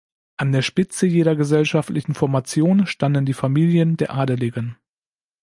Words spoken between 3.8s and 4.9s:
der Adeligen.